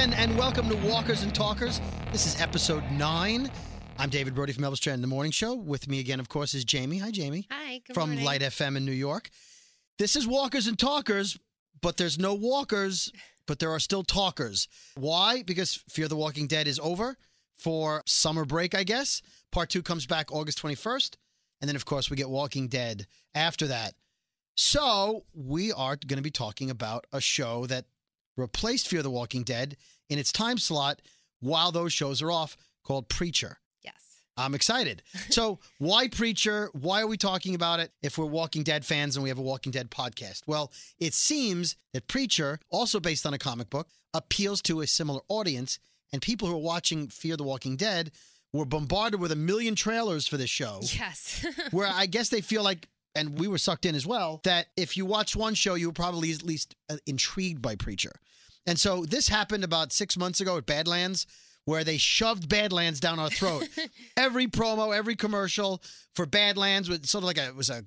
[0.00, 1.78] again, and welcome to Walkers and Talkers.
[2.10, 3.50] This is episode nine.
[3.98, 5.54] I'm David Brody from Elvis Duran and the Morning Show.
[5.54, 6.96] With me again, of course, is Jamie.
[6.96, 7.46] Hi, Jamie.
[7.50, 8.24] Hi, from morning.
[8.24, 9.28] Lite FM in New York.
[9.98, 11.38] This is Walkers and Talkers,
[11.82, 13.12] but there's no walkers,
[13.46, 14.68] but there are still talkers.
[14.96, 15.42] Why?
[15.42, 17.18] Because Fear the Walking Dead is over
[17.58, 19.20] for summer break, I guess.
[19.52, 21.16] Part two comes back August 21st.
[21.60, 23.92] And then, of course, we get Walking Dead after that.
[24.54, 27.84] So we are going to be talking about a show that
[28.40, 29.76] replaced Fear the Walking Dead
[30.08, 31.00] in its time slot
[31.40, 33.58] while those shows are off called Preacher.
[33.84, 33.94] Yes.
[34.36, 35.02] I'm excited.
[35.30, 36.70] So, why Preacher?
[36.72, 39.42] Why are we talking about it if we're Walking Dead fans and we have a
[39.42, 40.42] Walking Dead podcast?
[40.46, 45.20] Well, it seems that Preacher, also based on a comic book, appeals to a similar
[45.28, 45.78] audience,
[46.12, 48.10] and people who are watching Fear the Walking Dead
[48.52, 51.46] were bombarded with a million trailers for this show, Yes.
[51.70, 54.96] where I guess they feel like, and we were sucked in as well, that if
[54.96, 58.12] you watch one show, you were probably at least uh, intrigued by Preacher.
[58.66, 61.26] And so this happened about six months ago at Badlands,
[61.64, 63.68] where they shoved Badlands down our throat.
[64.16, 65.82] every promo, every commercial
[66.14, 67.84] for Badlands was sort of like a it was a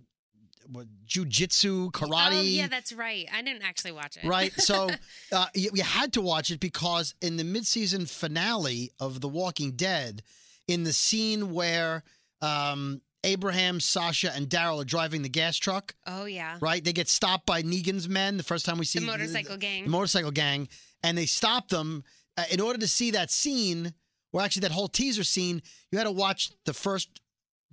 [0.71, 2.39] what, jujitsu, karate.
[2.39, 3.27] Oh, yeah, that's right.
[3.33, 4.25] I didn't actually watch it.
[4.25, 4.53] Right.
[4.53, 4.89] So
[5.31, 9.71] uh, you, you had to watch it because in the midseason finale of The Walking
[9.71, 10.23] Dead,
[10.67, 12.03] in the scene where
[12.41, 16.57] um, Abraham, Sasha, and Daryl are driving the gas truck, oh, yeah.
[16.61, 16.83] right?
[16.83, 19.83] They get stopped by Negan's men the first time we see The motorcycle gang.
[19.85, 20.67] the motorcycle gang,
[21.03, 22.03] and they stop them.
[22.37, 23.93] Uh, in order to see that scene,
[24.31, 27.21] or actually that whole teaser scene, you had to watch the first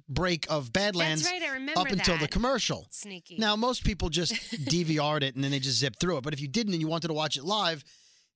[0.08, 1.40] break of Badlands right.
[1.42, 2.86] I remember up until the commercial.
[2.90, 3.36] Sneaky.
[3.38, 4.32] Now, most people just
[4.66, 6.24] DVR'd it and then they just zip through it.
[6.24, 7.84] But if you didn't and you wanted to watch it live,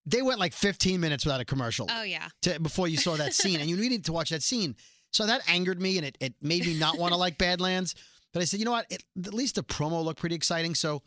[0.06, 2.28] they went like 15 minutes without a commercial Oh, yeah.
[2.42, 4.76] to, before you saw that scene, and you needed to watch that scene.
[5.14, 7.94] So that angered me, and it, it made me not want to like Badlands.
[8.32, 8.86] But I said, you know what?
[8.90, 11.02] It, at least the promo looked pretty exciting, so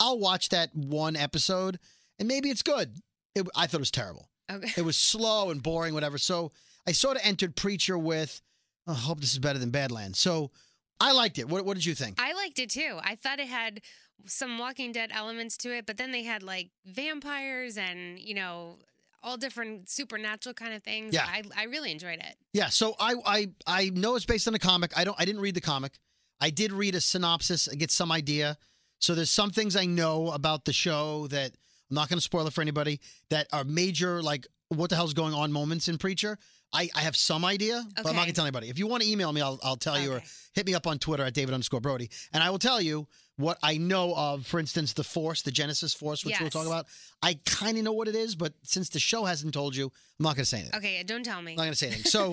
[0.00, 1.78] I'll watch that one episode,
[2.18, 2.90] and maybe it's good.
[3.36, 4.28] It, I thought it was terrible.
[4.50, 4.72] Okay.
[4.76, 6.18] It was slow and boring, whatever.
[6.18, 6.50] So
[6.88, 8.42] I sort of entered Preacher with,
[8.88, 10.18] "Oh, I hope this is better than Badlands.
[10.18, 10.50] So
[10.98, 11.48] I liked it.
[11.48, 12.20] What, what did you think?
[12.20, 12.98] I liked it too.
[13.00, 13.80] I thought it had
[14.26, 18.78] some Walking Dead elements to it, but then they had like vampires and, you know,
[19.22, 21.14] all different supernatural kind of things.
[21.14, 21.26] Yeah.
[21.26, 22.36] I, I really enjoyed it.
[22.52, 24.92] Yeah, so I I I know it's based on a comic.
[24.96, 25.92] I don't I didn't read the comic.
[26.40, 28.58] I did read a synopsis, I get some idea.
[28.98, 31.52] So there's some things I know about the show that
[31.90, 33.00] I'm not going to spoil it for anybody
[33.30, 36.38] that are major like what the hell's going on moments in Preacher.
[36.72, 38.68] I, I have some idea, but I'm not going to tell anybody.
[38.68, 40.22] If you want to email me, I'll, I'll tell you, or
[40.54, 43.06] hit me up on Twitter at David underscore Brody, and I will tell you
[43.36, 44.46] what I know of.
[44.46, 46.86] For instance, the Force, the Genesis Force, which we'll talk about.
[47.22, 50.24] I kind of know what it is, but since the show hasn't told you, I'm
[50.24, 50.78] not going to say anything.
[50.78, 51.52] Okay, don't tell me.
[51.52, 52.02] I'm not going to say anything.
[52.10, 52.32] So,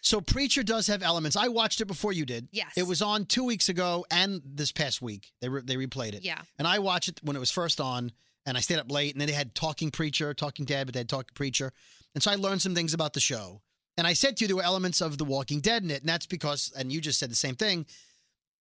[0.00, 1.36] so Preacher does have elements.
[1.36, 2.48] I watched it before you did.
[2.50, 2.72] Yes.
[2.76, 5.32] It was on two weeks ago and this past week.
[5.40, 6.24] They re- they replayed it.
[6.24, 6.40] Yeah.
[6.58, 8.10] And I watched it when it was first on,
[8.44, 9.14] and I stayed up late.
[9.14, 11.72] And then they had Talking Preacher, Talking Dad, but they had Talking Preacher,
[12.14, 13.62] and so I learned some things about the show.
[13.98, 16.08] And I said to you there were elements of The Walking Dead in it, and
[16.08, 17.86] that's because, and you just said the same thing.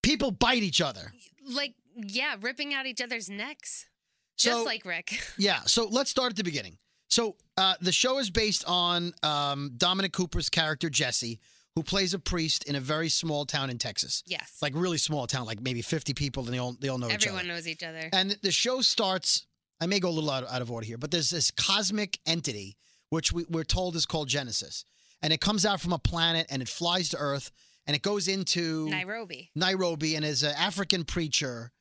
[0.03, 1.13] People bite each other.
[1.49, 3.87] Like, yeah, ripping out each other's necks.
[4.35, 5.21] So Just like Rick.
[5.37, 5.61] Yeah.
[5.65, 6.77] So let's start at the beginning.
[7.09, 11.39] So uh, the show is based on um, Dominic Cooper's character Jesse,
[11.75, 14.57] who plays a priest in a very small town in Texas, yes.
[14.61, 17.13] like really small town, like maybe fifty people, and they all they all know each
[17.13, 17.49] Everyone other.
[17.49, 18.09] knows each other.
[18.13, 19.45] And the show starts.
[19.79, 22.77] I may go a little out, out of order here, but there's this cosmic entity
[23.11, 24.83] which we, we're told is called Genesis,
[25.21, 27.51] and it comes out from a planet and it flies to Earth
[27.85, 29.51] and it goes into Nairobi.
[29.55, 31.71] Nairobi and is an African preacher,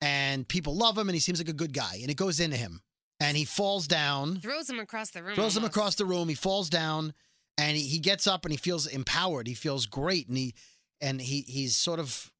[0.00, 2.56] and people love him, and he seems like a good guy, and it goes into
[2.56, 2.82] him,
[3.20, 5.34] and he falls down, Throws him across the room.
[5.34, 7.14] throws him across the room, he falls down,
[7.58, 10.54] and he, he gets up and he feels empowered, he feels great, and he
[11.00, 12.30] and he he's sort of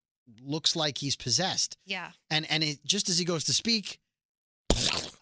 [0.42, 2.10] looks like he's possessed, Yeah.
[2.30, 3.98] and and it, just as he goes to speak,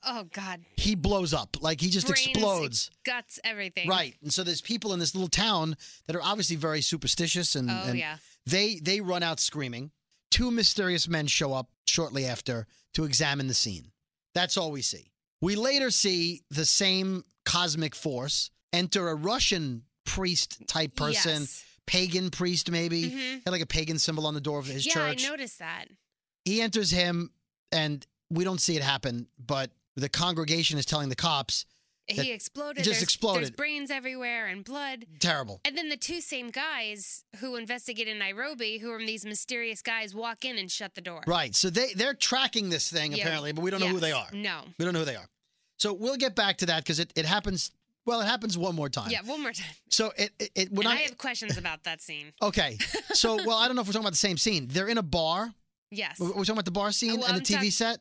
[0.07, 0.65] Oh, God.
[0.77, 2.91] he blows up, like he just Brains, explodes.
[3.05, 3.89] Guts, everything.
[3.89, 7.71] Right, and so there's people in this little town that are obviously very superstitious, and,
[7.71, 8.17] Oh, and yeah.
[8.47, 9.91] They they run out screaming.
[10.31, 13.91] Two mysterious men show up shortly after to examine the scene.
[14.35, 15.11] That's all we see.
[15.41, 21.65] We later see the same cosmic force enter a Russian priest type person, Yes.
[21.87, 23.45] pagan priest maybe, Mhm.
[23.45, 25.25] had like a pagan symbol on the door of his Yeah, church.
[25.25, 25.87] I noticed that.
[26.45, 27.31] He enters him,
[27.73, 31.67] and we don't see it happen, but the congregation is telling the cops,
[32.07, 32.85] He exploded.
[32.85, 33.43] just there's, exploded.
[33.43, 35.07] There's brains everywhere and blood.
[35.21, 35.61] terrible.
[35.65, 40.15] And then the two same guys who investigate in Nairobi, who are these mysterious guys,
[40.15, 41.23] walk in and shut the door.
[41.27, 41.55] Right.
[41.55, 43.25] So they they're tracking this thing Yeah.
[43.25, 44.27] apparently, but we don't know who they are.
[44.33, 44.63] No.
[44.79, 45.29] We don't know who they are.
[45.79, 47.71] So we'll get back to that because it, it happens.
[48.07, 49.11] Well, it happens one more time.
[49.11, 49.67] Yeah, one more time.
[49.89, 52.33] So it it, it when I, I have questions about that scene.
[52.43, 52.77] okay.
[53.15, 54.69] So well, I don't know if we're talking about the same scene.
[54.71, 55.55] They're in a bar.
[55.91, 56.19] Yes.
[56.21, 57.99] We're talking about the bar scene uh, Well, and the I'm TV talk- set.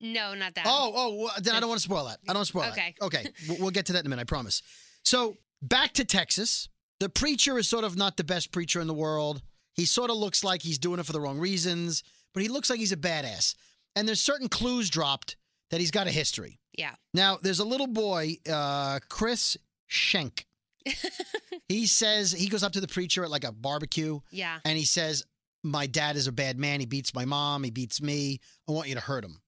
[0.00, 0.64] No, not that.
[0.66, 2.18] Oh, oh, well, then I don't want to spoil that.
[2.28, 2.94] I don't want to spoil Okay.
[3.00, 3.06] that.
[3.06, 3.26] Okay.
[3.48, 4.62] We'll, we'll get to that in a minute, I promise.
[5.02, 6.68] So back to Texas.
[7.00, 9.42] The preacher is sort of not the best preacher in the world.
[9.74, 12.02] He sort of looks like he's doing it for the wrong reasons,
[12.32, 13.54] but he looks like he's a badass.
[13.96, 15.36] And there's certain clues dropped
[15.70, 16.60] that he's got a history.
[16.78, 16.92] Yeah.
[17.12, 19.56] Now, there's a little boy, uh, Chris
[19.88, 20.46] Schenck.
[21.68, 24.58] he says he goes up to the preacher at like a barbecue Yeah.
[24.64, 25.24] and he says,
[25.62, 26.80] My dad is a bad man.
[26.80, 27.64] He beats my mom.
[27.64, 28.40] He beats me.
[28.68, 29.40] I want you to hurt him.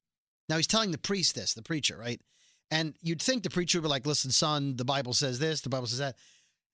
[0.48, 2.20] Now he's telling the priest this, the preacher, right?
[2.70, 5.68] And you'd think the preacher would be like, Listen, son, the Bible says this, the
[5.68, 6.16] Bible says that.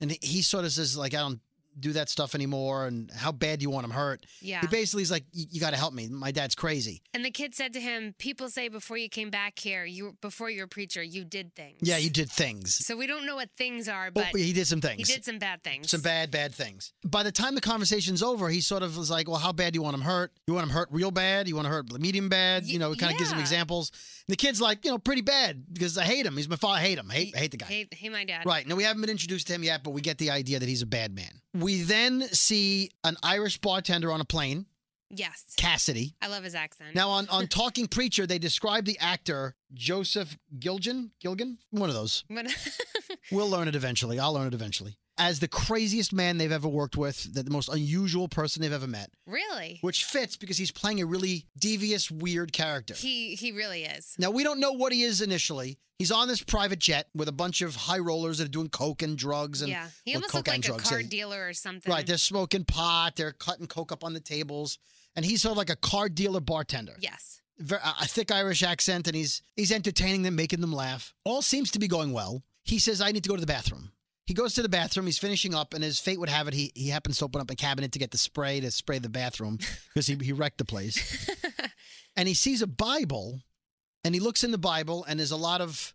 [0.00, 1.40] And he- sort of says, like, I don't
[1.78, 2.86] do that stuff anymore.
[2.86, 4.24] And how bad do you want him hurt?
[4.40, 4.60] Yeah.
[4.60, 6.08] He basically is like, You, got to help me.
[6.08, 7.02] My dad's crazy.
[7.14, 10.50] And the kid said to him, "People say before you came back here, you before
[10.50, 12.74] you were a preacher, you did things." Yeah, you did things.
[12.74, 15.08] So we don't know what things are, But but he did some things.
[15.08, 15.90] he did some bad things.
[15.90, 16.92] some bad, bad things.
[17.04, 19.76] By the time the conversation's over, he sort of was like, "Well, how bad do
[19.78, 20.32] you want him hurt?
[20.46, 21.48] You want him hurt real bad?
[21.48, 22.66] You want to hurt medium bad?
[22.66, 23.90] You know, it kind of gives him examples."
[24.26, 26.36] And the kid's like, "You know, pretty bad because I hate him.
[26.36, 26.78] He's my father.
[26.78, 27.10] I hate him.
[27.10, 28.46] I hate, I hate the guy." Hey, hey, my dad.
[28.46, 28.66] Right.
[28.66, 30.82] Now, we haven't been introduced to him yet, but we get the idea that he's
[30.82, 31.40] a bad man.
[31.54, 34.66] We then see an Irish bartender on a plane,
[35.14, 35.44] Yes.
[35.58, 36.14] Cassidy.
[36.22, 36.94] I love his accent.
[36.94, 41.10] Now, on, on Talking Preacher, they describe the actor Joseph Gilgun.
[41.22, 41.58] Gilgun?
[41.70, 42.24] One of those.
[43.30, 44.18] We'll learn it eventually.
[44.18, 44.98] I'll learn it eventually.
[45.18, 49.10] As the craziest man they've ever worked with, the most unusual person they've ever met,
[49.26, 52.94] really, which fits because he's playing a really devious, weird character.
[52.94, 54.16] he he really is.
[54.18, 55.78] Now, we don't know what he is initially.
[55.98, 59.02] He's on this private jet with a bunch of high rollers that are doing coke
[59.02, 59.62] and drugs.
[59.62, 61.08] And, yeah, he almost looks like a car yeah.
[61.08, 61.92] dealer or something.
[61.92, 64.78] Right, they're smoking pot, they're cutting coke up on the tables,
[65.14, 66.96] and he's sort of like a car dealer bartender.
[66.98, 67.41] Yes.
[67.58, 71.14] Ver- a thick Irish accent, and he's he's entertaining them, making them laugh.
[71.24, 72.42] All seems to be going well.
[72.64, 73.92] He says, "I need to go to the bathroom."
[74.24, 75.06] He goes to the bathroom.
[75.06, 77.50] He's finishing up, and as fate would have it, he he happens to open up
[77.50, 79.58] a cabinet to get the spray to spray the bathroom
[79.94, 81.28] because he he wrecked the place.
[82.16, 83.40] and he sees a Bible,
[84.04, 85.92] and he looks in the Bible, and there's a lot of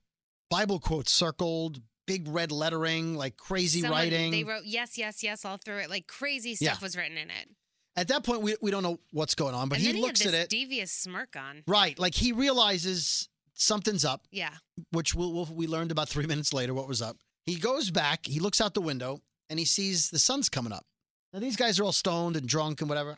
[0.50, 4.32] Bible quotes circled, big red lettering, like crazy Someone- writing.
[4.32, 5.90] They wrote yes, yes, yes all through it.
[5.90, 6.84] Like crazy stuff Yeah.
[6.86, 7.50] was written in it.
[7.98, 10.34] At that point, we we don't know what's going on, but and he looks at
[10.34, 10.50] it.
[10.50, 11.64] devious smirk on.
[11.68, 14.28] Right, like he realizes something's up.
[14.32, 14.54] Yeah.
[14.92, 17.18] which we'll, we'll, we learned about three minutes later what was up.
[17.46, 20.86] He goes back, he looks out the window, and he sees the sun's coming up.
[21.34, 23.18] Now, these guys are all stoned and drunk and whatever.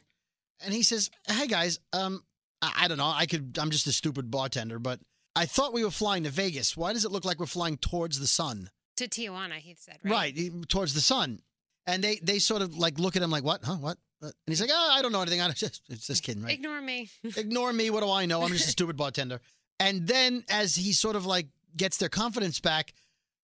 [0.63, 2.23] And he says, Hey, guys, um,
[2.61, 3.11] I, I don't know.
[3.13, 4.99] I could, I'm just a stupid bartender, but
[5.35, 6.75] I thought we were flying to Vegas.
[6.77, 8.69] Why does it look like we're flying towards the sun?
[8.97, 9.97] To Tijuana, he said.
[10.03, 10.33] Right.
[10.37, 11.41] Right, towards the sun.
[11.85, 13.61] And they, they sort of like look at him like, What?
[13.63, 13.75] Huh?
[13.75, 13.97] What?
[14.21, 15.41] And he's like, Oh, I don't know anything.
[15.43, 16.53] I'm just, it's just kidding, right?
[16.53, 17.09] Ignore me.
[17.37, 17.89] ignore me.
[17.89, 18.41] What do I know?
[18.41, 19.41] I'm just a stupid bartender.
[19.79, 22.93] And then as he sort of like gets their confidence back,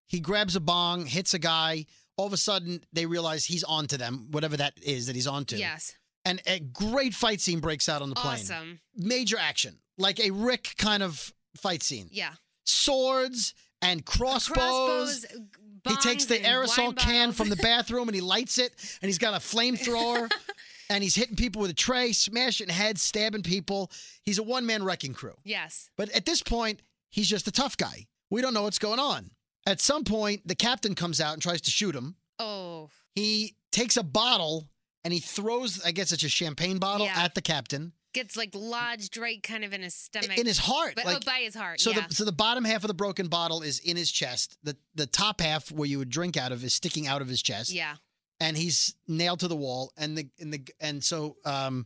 [0.07, 1.85] he grabs a bong, hits a guy.
[2.17, 5.57] All of a sudden, they realize he's onto them, whatever that is that he's onto.
[5.57, 5.95] Yes.
[6.23, 8.35] And a great fight scene breaks out on the plane.
[8.35, 8.79] Awesome.
[8.95, 12.07] Major action, like a Rick kind of fight scene.
[12.11, 12.33] Yeah.
[12.63, 13.53] Swords
[13.85, 15.25] and crossbows.
[15.25, 15.25] Crossbows.
[15.87, 17.37] He takes the aerosol can bottles.
[17.37, 20.31] from the bathroom and he lights it, and he's got a flamethrower,
[20.89, 23.91] and he's hitting people with a tray, smashing heads, stabbing people.
[24.23, 25.35] He's a one man wrecking crew.
[25.43, 25.89] yes.
[25.95, 28.07] But at this point, he's just a tough guy.
[28.31, 29.29] We don't know what's going on.
[29.67, 32.15] At some point, the captain comes out and tries to shoot him.
[32.39, 32.89] Oh.
[33.13, 34.67] He takes a bottle
[35.03, 37.13] and he throws, I guess it's a champagne bottle, Yeah.
[37.23, 40.37] at the captain Gets like lodged right kind of in his stomach.
[40.37, 40.93] in his heart.
[40.95, 41.81] but, like, oh, by his heart.
[41.81, 42.07] so yeah.
[42.07, 44.57] the so the bottom half of the broken bottle is in his chest.
[44.63, 47.41] The the top half where you would drink out of is sticking out of his
[47.41, 47.71] chest.
[47.71, 47.95] yeah.
[48.39, 49.91] And he's nailed to the wall.
[49.97, 51.85] And the and the and so um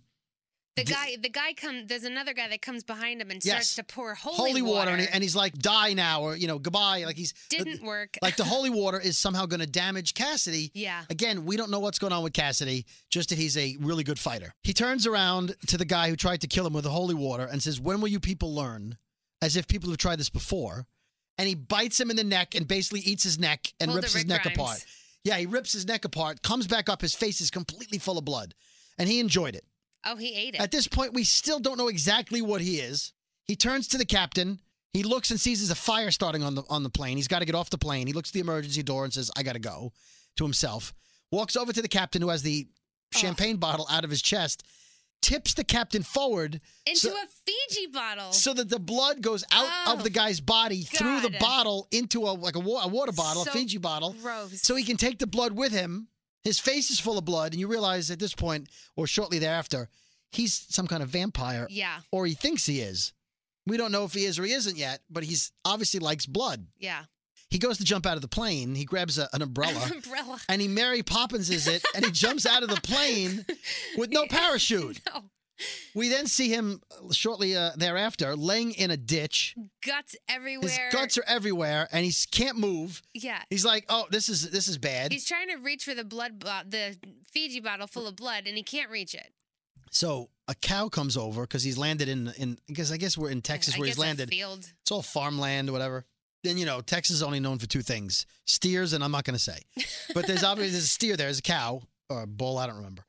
[0.85, 1.87] The guy, the guy come.
[1.87, 3.69] There's another guy that comes behind him and Yes.
[3.69, 4.91] starts to pour holy, holy, water, water.
[4.91, 7.03] and, he, and he's like, die now, or you know, goodbye.
[7.05, 8.17] Like he's uh, Didn't work.
[8.21, 10.71] like the holy water is somehow going to damage Cassidy.
[10.73, 11.03] yeah.
[11.09, 14.19] Again, we don't know what's going on with Cassidy, just that he's a really good
[14.19, 14.53] fighter.
[14.63, 17.45] He turns around to the guy who tried to kill him with the holy water
[17.45, 18.97] and says, When will you people learn?
[19.41, 20.85] As if people have tried this before.
[21.37, 24.25] And he bites him in the neck and basically eats his neck and rips his
[24.25, 24.57] neck Grimes.
[24.57, 24.85] apart.
[25.23, 28.25] Yeah, he rips his neck apart, comes back up, his face is completely full of
[28.25, 28.53] blood.
[28.97, 29.63] And he enjoyed it.
[30.05, 30.61] Oh, he ate it.
[30.61, 33.13] At this point, we still don't know exactly what he is.
[33.45, 34.59] He turns to the captain.
[34.93, 37.17] He looks and sees there's a fire starting on the on the plane.
[37.17, 38.07] He's got to get off the plane.
[38.07, 39.91] He looks at the emergency door and says, "I got to go."
[40.37, 40.93] To himself,
[41.31, 42.67] walks over to the captain who has the
[43.13, 44.63] champagne bottle out of his chest,
[45.21, 48.31] tips the captain forward Into so- a Fiji bottle.
[48.31, 52.21] so that the blood goes out Oh, of the guy's body through the bottle into
[52.21, 54.61] a like a, wa- a water bottle, So a Fiji bottle, Gross.
[54.61, 56.07] so he can take the blood with him.
[56.43, 59.89] His face is full of blood, and you realize at this point, or shortly thereafter,
[60.31, 61.99] he's some kind of vampire yeah.
[62.11, 63.13] or he thinks he is.
[63.65, 66.65] We don't know if he is or he isn't yet, but he's obviously likes blood.
[66.77, 67.03] Yeah.
[67.49, 68.75] He goes to jump out of the plane.
[68.75, 70.39] He grabs a, an umbrella Umbrella.
[70.47, 73.45] and he Mary Poppins is it, and he jumps out of the plane
[73.97, 75.01] with no parachute.
[75.07, 75.23] No.
[75.95, 79.55] We then see him shortly uh, thereafter laying in a ditch.
[79.85, 80.69] Guts everywhere.
[80.69, 83.01] His guts are everywhere, and he can't move.
[83.13, 83.41] Yeah.
[83.49, 86.39] He's like, "Oh, this is this is bad." He's trying to reach for the blood,
[86.39, 86.97] bo- the
[87.31, 89.33] Fiji bottle full of blood, and he can't reach it.
[89.91, 93.41] So a cow comes over because he's landed in in because I guess we're in
[93.41, 94.29] Texas I where he's landed.
[94.29, 94.71] field.
[94.81, 96.05] It's all farmland or whatever.
[96.43, 99.37] Then you know Texas is only known for two things: steers, and I'm not going
[99.37, 99.59] to say.
[100.13, 102.77] But there's obviously there's a steer there, there's a cow or a bull, I don't
[102.77, 103.03] remember.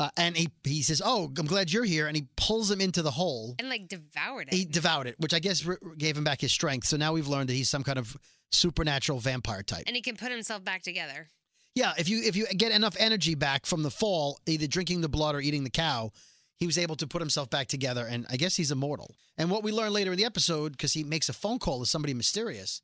[0.00, 3.02] Uh, and he he says, "Oh, I'm glad you're here," and he pulls him into
[3.02, 3.54] the hole.
[3.58, 4.54] And like devoured it.
[4.54, 6.86] He devoured it, which I guess r- gave him back his strength.
[6.86, 8.16] So now we've learned that he's some kind of
[8.50, 9.84] supernatural vampire type.
[9.86, 11.28] and he can put himself back together.
[11.74, 15.08] Yeah, if you if you get enough energy back from the fall, either drinking the
[15.08, 16.12] blood or eating the cow,
[16.56, 19.14] he was able to put himself back together, and I guess he's immortal.
[19.38, 21.86] And what we learn later in the episode, because he makes a phone call to
[21.86, 22.82] somebody mysterious,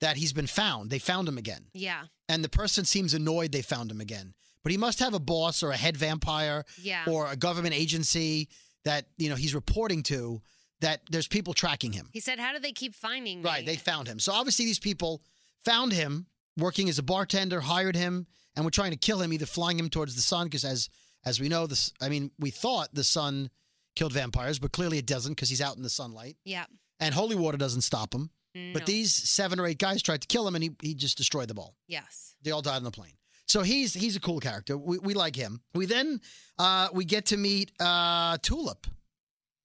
[0.00, 0.90] that he's been found.
[0.90, 2.04] They found him again, Yeah.
[2.28, 4.34] and the person seems annoyed they found him again.
[4.62, 7.04] But he must have a boss or a head vampire Yeah.
[7.08, 8.48] or a government agency
[8.84, 10.42] that you know he's reporting to.
[10.80, 12.08] That there's people tracking him.
[12.12, 13.48] he said, How do they keep finding me?
[13.48, 14.18] Right, they found him.
[14.18, 15.22] So obviously these people
[15.64, 16.26] found him
[16.56, 18.26] working as a bartender, hired him,
[18.56, 20.88] and were trying to kill him, either flying him towards the sun, because as
[21.24, 23.48] as we know, this I mean, we thought the sun
[23.94, 26.36] killed vampires, but clearly it doesn't because he's out in the sunlight.
[26.44, 26.64] Yeah.
[26.98, 28.30] And holy water doesn't stop him.
[28.74, 31.46] But these seven or eight guys tried to kill him and he he just destroyed
[31.48, 31.76] them all.
[31.86, 32.34] Yes.
[32.42, 33.14] They all died on the plane.
[33.52, 34.78] So he's he's a cool character.
[34.78, 35.60] We, we like him.
[35.74, 36.22] We then
[36.58, 38.86] uh, we get to meet uh, Tulip.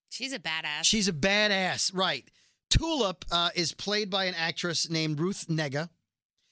[0.10, 0.84] She's a badass.
[0.84, 2.29] She's a badass, right?
[2.70, 5.88] Tulip uh, is played by an actress named Ruth Negga.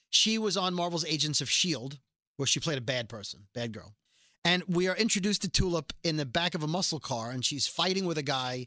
[0.08, 1.98] She was on Marvel's Agents of S.H.I.E.L.D.,
[2.38, 3.94] where she played a bad person, bad girl.
[4.42, 7.66] And we are introduced to Tulip in the back of a muscle car, and she's
[7.66, 8.66] fighting with a guy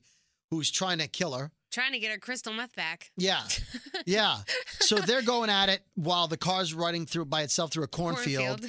[0.52, 1.50] who's trying to kill her.
[1.72, 3.12] Trying to get her crystal meth back.
[3.16, 3.44] Yeah,
[4.06, 4.40] yeah.
[4.80, 8.66] So they're going at it while the car's running through by itself through a cornfield.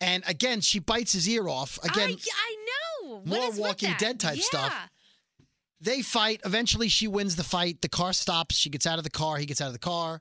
[0.00, 1.78] And again, she bites his ear off.
[1.84, 3.14] Again, I, I know.
[3.18, 3.94] What more is Walking?
[3.98, 4.42] Dead type yeah.
[4.42, 4.74] stuff.
[5.80, 6.40] They fight.
[6.44, 7.80] Eventually, she wins the fight.
[7.82, 8.56] The car stops.
[8.56, 9.36] She gets out of the car.
[9.36, 10.20] He gets out of the car.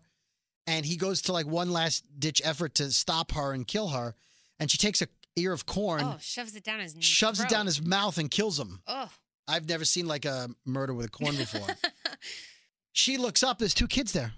[0.68, 4.16] And he goes to like one last ditch effort to stop her and kill her.
[4.60, 7.66] And she takes a ear of corn, Oh, shoves it down his shoves it down
[7.66, 8.82] his mouth, and kills him.
[8.86, 9.10] Oh.
[9.51, 11.67] I've never seen like a murder with a corn before.
[12.93, 13.60] she looks up.
[13.60, 14.34] There's two kids there.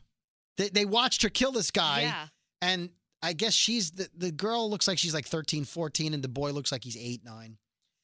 [0.58, 2.01] They, they watched her kill this guy.
[2.01, 2.27] yeah.
[2.62, 2.89] And
[3.22, 6.51] I guess she's the, the girl looks like she's like 13, 14, and the boy
[6.51, 7.58] looks like he's 8, 9.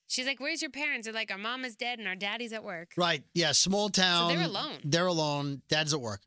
[0.07, 2.63] She's like, "Where's your parents?" They're like, "Our mom is dead and our daddy's at
[2.63, 3.23] work." Right.
[3.35, 3.51] Yeah.
[3.51, 4.35] Small town.
[4.35, 4.77] they're alone.
[4.83, 5.61] They're alone.
[5.69, 6.21] Dad's at work.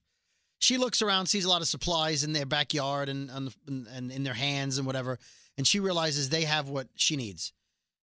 [0.61, 3.53] She looks around, sees a lot of supplies in their backyard and and,
[3.89, 5.19] and in their hands and whatever,
[5.59, 7.53] and she realizes they have what she needs.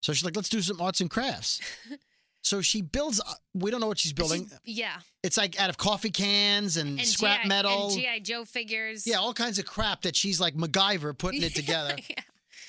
[0.02, 1.62] So she's like, "Let's do some arts and crafts."
[2.42, 3.20] so she builds.
[3.20, 4.46] uh, We don't know what she's building.
[4.48, 5.00] She's- yeah.
[5.24, 7.90] it's like out of coffee cans and, And scrap metal.
[7.90, 9.06] and GI Joe figures.
[9.06, 11.96] yeah, all kinds of crap that she's like MacGyver putting it together.
[12.10, 12.22] yeah.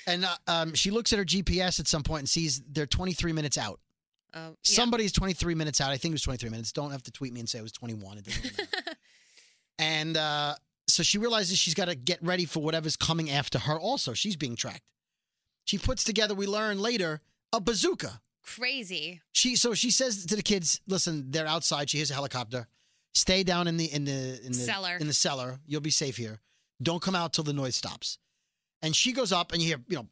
[0.07, 3.33] And uh, um, she looks at her GPS at some point and sees they're 23
[3.33, 3.79] minutes out.
[4.33, 4.53] Oh, yeah.
[4.63, 5.91] Somebody's 23 minutes out.
[5.91, 6.71] I think it was 23 minutes.
[6.71, 8.17] Don't have to tweet me and say it was 21.
[8.17, 8.97] It doesn't really matter.
[9.79, 10.55] and uh,
[10.87, 13.79] so she realizes she's got to get ready for whatever's coming after her.
[13.79, 14.81] Also, she's being tracked.
[15.65, 16.33] She puts together.
[16.33, 17.21] We learn later
[17.53, 18.21] a bazooka.
[18.43, 19.21] Crazy.
[19.31, 21.89] She so she says to the kids, "Listen, they're outside.
[21.89, 22.67] She hears a helicopter.
[23.13, 24.97] Stay down in the in the in the Cellar.
[24.97, 25.59] In the cellar.
[25.67, 26.41] You'll be safe here.
[26.81, 28.17] Don't come out till the noise stops."
[28.81, 30.07] And she goes up, and you hear you know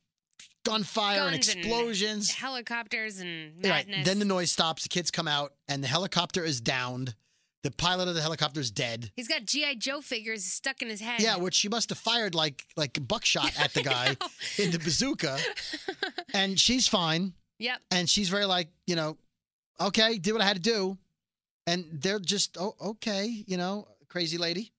[0.66, 2.32] gunfire and Guns and explosions.
[2.32, 3.88] Helicopters and Right.
[3.88, 4.06] madness.
[4.06, 4.84] Then the noise stops.
[4.84, 7.16] The kids come out, and the helicopter is downed.
[7.64, 9.12] The pilot of the helicopter is dead.
[9.18, 11.20] He's got GI Joe figures stuck in his head.
[11.22, 14.16] Yeah, which she must have fired like like buckshot at the guy
[14.58, 15.40] in the bazooka,
[16.34, 17.34] and she's fine.
[17.60, 17.82] Yep.
[17.92, 19.18] And she's very like, you know,
[19.80, 20.98] okay, did what I had to do,
[21.68, 24.72] and they're just, oh, okay, you know, crazy lady.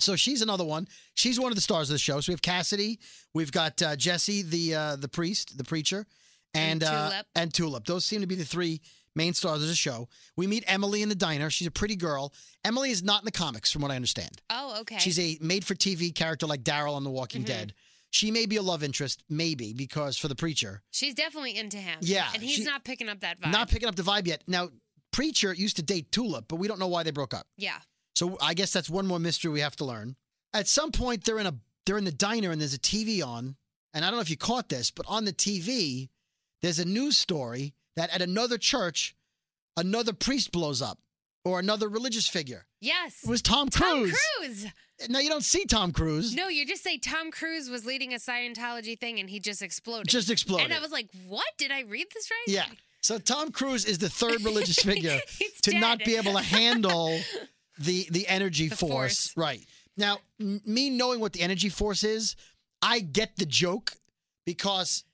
[0.00, 0.86] So she's another one.
[1.14, 2.20] She's one of the stars of the show.
[2.20, 3.00] So we have Cassidy,
[3.34, 6.06] we've got uh, Jesse, the uh, the priest, the preacher,
[6.54, 7.26] and And uh, Tulip.
[7.34, 7.84] and Tulip.
[7.86, 8.80] Those seem to be the three
[9.16, 10.08] main stars of the show.
[10.36, 11.50] We meet Emily in the diner.
[11.50, 12.32] She's a pretty girl.
[12.64, 14.40] Emily is not in the comics, from what I understand.
[14.50, 14.98] Oh, okay.
[14.98, 17.46] She's a made-for-TV character like Daryl on The Walking Mhm.
[17.46, 17.74] Dead.
[18.10, 21.98] She may be a love interest, maybe because for the preacher, She's definitely into him.
[22.00, 23.52] Yeah, And he's she- not picking up that vibe.
[23.52, 24.42] not picking up the vibe yet.
[24.46, 24.70] Now,
[25.12, 27.46] preacher used to date Tulip, but we don't know why they broke up.
[27.56, 27.78] yeah.
[28.14, 30.16] So I guess that's one more mystery we have to learn.
[30.52, 31.54] At some point, they're in a
[31.86, 33.54] they're in the diner and there's a TV on,
[33.94, 36.08] and I don't know if you caught this, but on the TV,
[36.60, 39.14] there's a news story that at another church,
[39.76, 40.98] another priest blows up,
[41.48, 42.66] or another religious figure.
[42.80, 43.22] Yes.
[43.24, 44.18] It was Tom Tom Cruise.
[44.38, 44.66] Cruise.
[45.08, 46.34] Now you don't see Tom Cruise.
[46.34, 50.08] No, you just say Tom Cruise was leading a Scientology thing and he just exploded.
[50.08, 50.66] Just exploded.
[50.66, 51.46] And I was like, what?
[51.56, 52.44] Did I read this right?
[52.54, 52.66] yeah.
[53.00, 55.20] So Tom Cruise is the third religious figure
[55.62, 57.18] to not be able to handle
[57.78, 59.28] the the energy The force.
[59.28, 59.36] force.
[59.36, 59.64] Right.
[59.96, 62.36] Now, me knowing what the energy force is,
[62.82, 63.92] I get the joke
[64.44, 65.04] because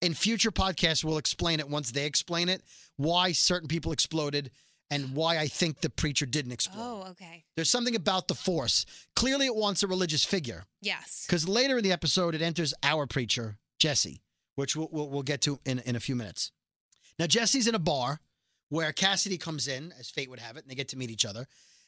[0.00, 2.62] In future podcasts, we'll explain it once they explain it,
[2.96, 4.50] why certain people exploded
[4.92, 6.82] and why I think the preacher didn't explode.
[6.82, 7.44] Oh, okay.
[7.56, 8.86] There's something about the force.
[9.16, 10.64] Clearly, it wants a religious figure.
[10.80, 11.24] Yes.
[11.26, 14.20] Because later in the episode, it enters our preacher, Jesse,
[14.54, 16.52] which we'll, we'll, we'll get to in, in a few minutes.
[17.18, 18.20] Now, Jesse's in a bar
[18.68, 21.26] where Cassidy comes in, as fate would have it, and they get to meet each
[21.26, 21.46] other.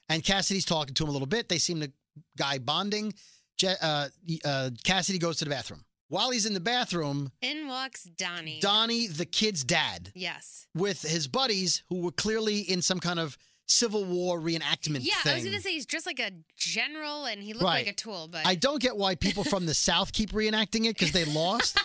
[0.08, 1.48] And Cassidy's talking to him a little bit.
[1.48, 1.92] They seem to
[2.36, 3.14] guy bonding.
[3.56, 4.08] Je- uh,
[4.44, 5.84] uh, Cassidy goes to the bathroom.
[6.14, 8.60] While he's in the bathroom, In walks Donnie.
[8.60, 10.68] Donnie, the kid's dad, yes.
[10.72, 15.32] with his buddies who were clearly in some kind of Civil War reenactment Yeah, thing.
[15.32, 17.84] I was gonna say he's dressed like a general and he looked Right.
[17.84, 20.96] like a tool, but I don't get why people from the South keep reenacting it
[20.96, 21.80] because they lost,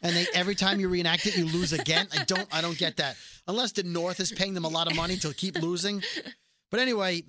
[0.00, 2.08] and they every time you reenact it, you lose again.
[2.18, 3.16] I don't, I don't get that.
[3.48, 6.02] Unless the North is paying them a lot of money to keep losing.
[6.70, 7.24] But anyway,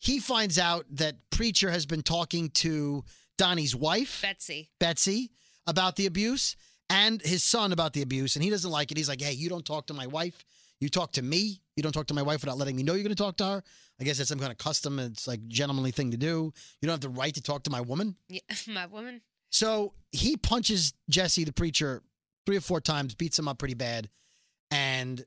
[0.00, 3.04] he finds out that preacher has been talking to
[3.38, 4.70] Donnie's wife, Betsy.
[4.80, 5.30] Betsy,
[5.70, 6.56] about the abuse,
[6.90, 8.96] and his son about the abuse, and he doesn't like it.
[8.96, 10.44] He's like, "Hey, you don't talk to my wife.
[10.80, 11.62] You talk to me.
[11.76, 13.44] You don't talk to my wife without letting me know you're going to talk to
[13.44, 13.62] her."
[14.00, 14.98] I guess that's some kind of custom.
[14.98, 16.52] It's like gentlemanly thing to do.
[16.80, 18.16] You don't have the right to talk to my woman.
[18.28, 19.20] Yeah, my woman.
[19.50, 22.02] So he punches Jesse, the preacher,
[22.46, 24.08] three or four times, beats him up pretty bad,
[24.70, 25.24] and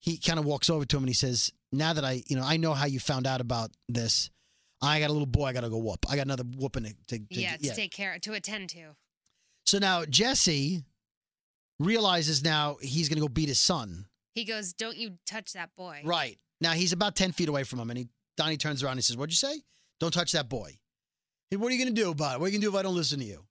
[0.00, 2.44] he kind of walks over to him and he says, "Now that I, you know,
[2.44, 4.30] I know how you found out about this,
[4.82, 5.46] I got a little boy.
[5.46, 6.06] I got to go whoop.
[6.08, 8.96] I got another whooping to, to, to yeah, to take care to attend to.
[9.70, 10.82] So now Jesse
[11.78, 14.06] realizes now he's going to go beat his son.
[14.34, 17.78] He goes, "Don't you touch that boy." Right now he's about ten feet away from
[17.78, 19.62] him, and he Donnie turns around and he says, "What'd you say?
[20.00, 20.76] Don't touch that boy."
[21.50, 22.40] Hey, what are you going to do about it?
[22.40, 23.44] What are you going to do if I don't listen to you?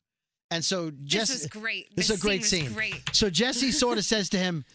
[0.52, 1.96] And so Jesse, this was great.
[1.96, 2.74] this is a great scene.
[2.74, 3.02] Great.
[3.14, 4.66] So Jesse sort of says to him,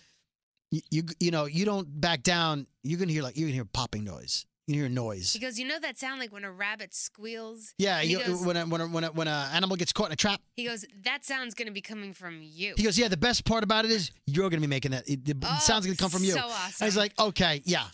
[0.70, 2.66] "You, you, you know, you don't back down.
[2.82, 4.46] You're gonna hear like you're gonna hear popping noise.
[4.66, 5.32] You hear noise.
[5.34, 8.24] He goes, "You know that sound like when a rabbit squeals." Yeah, And he you,
[8.24, 10.40] goes- when a, when a, when a, when a animal gets caught in a trap.
[10.56, 13.08] He goes, "That sound's gonna be coming from you." He goes, yeah.
[13.08, 15.06] The best part about it is you're gonna be making that.
[15.08, 16.32] It, the Oh, sound's gonna come from you.
[16.32, 16.84] So And awesome.
[16.86, 17.84] he's like, okay, yeah.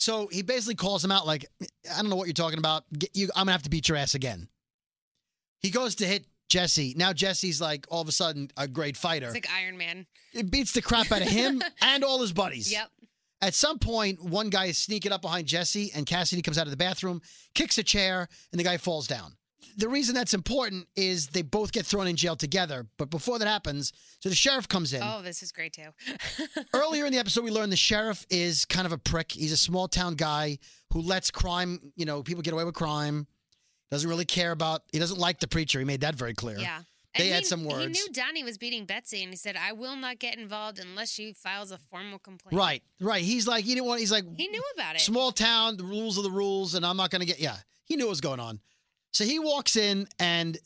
[0.00, 1.46] So he basically calls him out like,
[1.92, 2.84] I don't know what you're talking about.
[2.96, 4.48] Get you, I'm gonna have to beat your ass again.
[5.60, 6.94] He goes to hit Jesse.
[6.96, 9.26] Now Jesse's like all of a sudden a great fighter.
[9.26, 12.70] "It's like Iron Man." it beats the crap out of him and all his buddies.
[12.70, 12.90] Yep.
[13.40, 16.70] At some point, one guy is sneaking up behind Jesse, and Cassidy comes out of
[16.70, 17.22] the bathroom,
[17.54, 19.34] kicks a chair, and the guy falls down.
[19.76, 22.86] The reason that's important is they both get thrown in jail together.
[22.96, 25.02] But before that happens, so the sheriff comes in.
[25.04, 25.90] Oh, this is great too.
[26.74, 29.30] Earlier in the episode, we learned the sheriff is kind of a prick.
[29.30, 30.58] He's a small town guy
[30.92, 33.28] who lets crime, you know, people get away with crime.
[33.90, 35.78] Doesn't really care about, he doesn't like the preacher.
[35.78, 36.58] He made that very clear.
[36.58, 36.80] yeah.
[37.16, 39.72] They And had he, some He knew Donnie was beating Betsy, and he said, "I
[39.72, 43.22] will not get involved unless she files a formal complaint." Right, right.
[43.22, 45.00] He's like, he didn't want, he's like, He knew about it.
[45.00, 47.56] small town, the rules are the rules, and I'm not going to get, yeah.
[47.86, 48.60] He knew what was going on.
[49.12, 50.58] So he walks in, and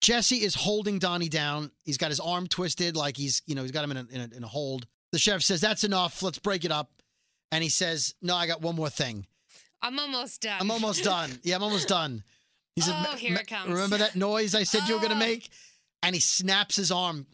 [0.00, 1.72] Jesse is holding Donnie down.
[1.84, 4.20] He's got his arm twisted, like he's, you know, he's got him in a, in
[4.32, 4.86] a, in a hold.
[5.10, 6.22] The sheriff says, that's enough.
[6.22, 6.92] Let's break it up.
[7.50, 9.26] And he says, no, I got one more thing.
[9.82, 10.58] I'm almost done.
[10.60, 11.30] I'm almost done.
[11.42, 12.22] Yeah, I'm almost done.
[12.76, 15.16] He said, Oh, here it comes." Remember that noise I said you were going to
[15.16, 15.18] Oh.
[15.18, 15.48] make?
[16.02, 17.26] And he snaps his arm,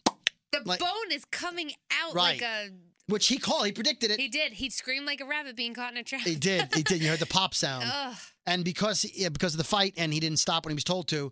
[0.51, 2.41] the like- bone is coming out Right.
[2.41, 2.69] like a.
[3.07, 3.65] which he called.
[3.67, 4.19] He predicted it.
[4.19, 4.53] He did.
[4.53, 6.21] He screamed like a rabbit being caught in a trap.
[6.21, 6.73] He did.
[6.73, 7.01] He did.
[7.01, 7.85] You heard the pop sound.
[7.87, 8.15] Ugh.
[8.47, 11.07] And because yeah, because of the fight, and he didn't stop when he was told
[11.09, 11.31] to,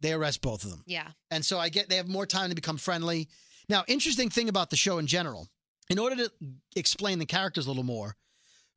[0.00, 0.82] they arrest both of them.
[0.86, 1.08] Yeah.
[1.30, 3.28] And so I get they have more time to become friendly.
[3.68, 5.48] Now, interesting thing about the show in general,
[5.88, 6.30] in order to
[6.76, 8.16] explain the characters a little more,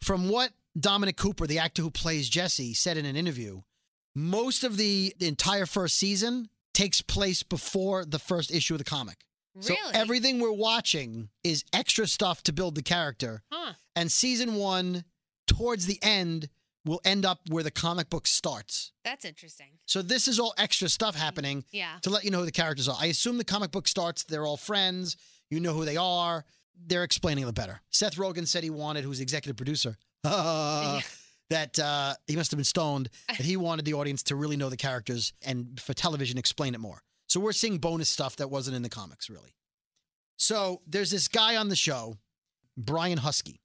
[0.01, 3.61] from what Dominic Cooper, the actor who plays Jesse, said in an interview,
[4.15, 8.83] most of the, the entire first season takes place before the first issue of the
[8.83, 9.17] comic.
[9.59, 13.41] So everything we're watching is extra stuff to build the character.
[13.51, 13.73] Huh.
[13.95, 15.03] And season one,
[15.47, 16.49] towards the end,
[16.85, 18.91] will end up where the comic book starts.
[19.03, 19.79] That's interesting.
[19.87, 21.97] So this is all extra stuff happening Yeah.
[22.03, 22.97] to let you know who the characters are.
[22.99, 25.17] I assume the comic book starts, they're all friends,
[25.49, 26.45] you know who they are.
[26.85, 27.81] They're explaining it better.
[27.89, 29.97] Seth Rogen said he wanted, who's executive producer,
[31.49, 34.69] that uh, he must have been stoned, that he wanted the audience to really know
[34.69, 37.01] the characters and for television explain it more.
[37.27, 39.53] So we're seeing bonus stuff that wasn't in the comics, really.
[40.37, 42.17] So there's this guy on the show,
[42.77, 43.59] Brian Huskey.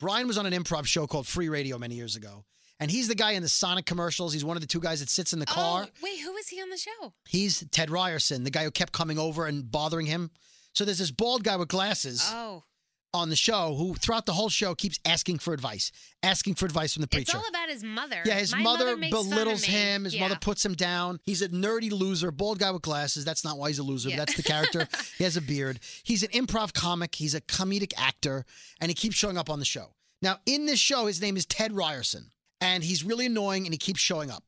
[0.00, 2.44] Brian was on an improv show called Free Radio many years ago.
[2.80, 4.32] And he's the guy in the Sonic commercials.
[4.32, 5.84] He's one of the two guys that sits in the car.
[5.86, 7.14] Oh, wait, who is he on the show?
[7.28, 10.30] He's Ted Ryerson, the guy who kept coming over and bothering him.
[10.74, 12.64] So there's this bald guy with glasses Oh,
[13.14, 16.92] on the show who, throughout the whole show, keeps asking for advice, asking for advice
[16.92, 17.30] from the preacher.
[17.30, 18.20] it's all about his mother.
[18.26, 20.04] yeah, his mother, makes belittles him.
[20.04, 20.22] His Yeah.
[20.22, 21.20] mother puts him down.
[21.24, 23.24] He's a nerdy loser, bald guy with glasses.
[23.24, 24.10] That's not why he's a loser.
[24.10, 24.16] Yeah.
[24.16, 24.88] That's the character.
[25.18, 25.78] he has a beard.
[26.02, 27.14] He's an improv comic.
[27.14, 28.44] He's a comedic actor,
[28.80, 29.94] and he keeps showing up on the show.
[30.20, 33.78] Now, in this show, his name is Ted Ryerson, and he's really annoying, and he
[33.78, 34.42] keeps showing up.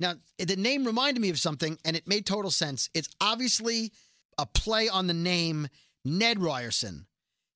[0.00, 2.90] Now, the name reminded me of something, and it made total sense.
[2.94, 3.92] It's obviously
[4.36, 5.68] a play on the name
[6.04, 7.06] Ned Ryerson.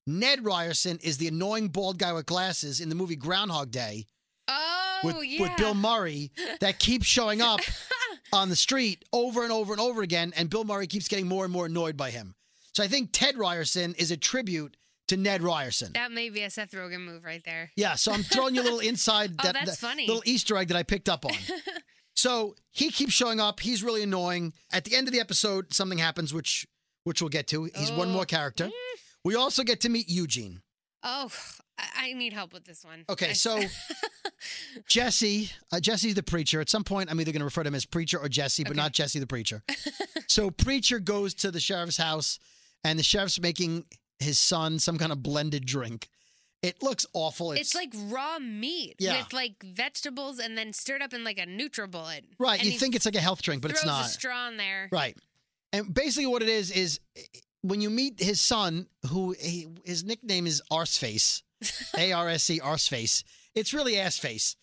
[0.09, 4.07] Ned Ryerson is the annoying bald guy with glasses in the movie Groundhog Day
[4.47, 5.41] Oh, with, yeah.
[5.43, 7.59] with Bill Murray that keeps showing up
[8.33, 11.43] on the street over and over and over again, and Bill Murray keeps getting more
[11.43, 12.33] and more annoyed by him.
[12.73, 14.75] So I think Ted Ryerson is a tribute
[15.09, 15.91] to Ned Ryerson.
[15.93, 17.71] That may be a Seth Rogen move right there.
[17.75, 20.07] Yeah, so I'm throwing you a little inside Oh, that, that's that funny.
[20.07, 21.33] little Easter egg that I picked up on.
[22.15, 23.59] so he keeps showing up.
[23.59, 24.53] He's really annoying.
[24.71, 26.65] At the end of the episode, something happens, which
[27.03, 27.63] which we'll get to.
[27.75, 28.13] He's one Oh.
[28.13, 28.65] more character.
[28.65, 28.71] Mm.
[29.23, 30.61] We also get to meet Eugene.
[31.03, 31.31] Oh,
[31.95, 33.05] I, need help with this one.
[33.09, 33.59] Okay, so
[34.87, 36.59] Jesse, uh, Jesse's the preacher.
[36.61, 38.71] At some point, I'm either going to refer to him as preacher or Jesse, but
[38.71, 38.77] Okay.
[38.77, 39.63] not Jesse the preacher.
[40.27, 42.39] so preacher goes to the sheriff's house,
[42.83, 43.85] and the sheriff's making
[44.19, 46.09] his son some kind of blended drink.
[46.61, 47.53] It looks awful.
[47.53, 49.19] it's, like raw meat Yeah.
[49.19, 52.23] with like vegetables and then stirred up in like a NutriBullet.
[52.37, 52.59] right.
[52.59, 54.05] And You think it's like a health drink, but it's not.
[54.05, 54.89] a straw in there.
[54.91, 55.15] Right.
[55.71, 56.99] And basically, what it is is
[57.61, 61.43] when you meet his son, who he, his nickname is Arseface,
[61.97, 63.23] A R S E Arseface.
[63.55, 64.55] It's really Assface.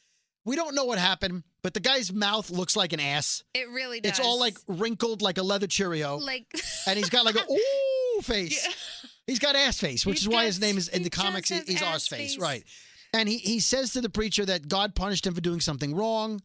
[0.44, 3.42] We don't know what happened, but the guy's mouth looks like an ass.
[3.52, 4.10] It really does.
[4.10, 6.46] It's all like wrinkled like a leather Cheerio, like
[6.86, 8.64] and he's got like a ooh face.
[8.64, 8.72] Yeah.
[9.26, 11.48] He's got ass face, which He is why his name is in the comics.
[11.48, 12.38] He's ass face, face.
[12.38, 12.62] right?
[13.12, 16.40] And he he says to the preacher that God punished him for doing something wrong,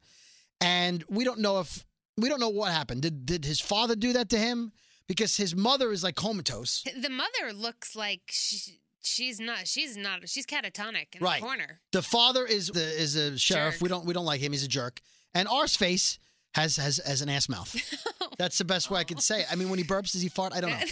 [0.59, 1.85] and we don't know if
[2.17, 3.03] we don't know what happened.
[3.03, 4.71] Did did his father do that to him?
[5.07, 6.83] Because his mother is like comatose.
[6.99, 9.67] the mother looks like she, she's not.
[9.67, 10.27] She's not.
[10.29, 11.41] She's catatonic in Right.
[11.41, 11.81] the corner.
[11.91, 13.75] The father is the, is a sheriff.
[13.75, 13.81] Jerk.
[13.81, 14.51] We don't we don't like him.
[14.53, 15.01] He's a jerk.
[15.33, 16.19] And arse face
[16.53, 17.75] has has has an ass mouth.
[18.23, 18.27] Oh.
[18.37, 19.41] That's the best way I can say.
[19.41, 19.47] it.
[19.51, 20.53] I mean, when he burps, does he fart?
[20.53, 20.77] I don't know.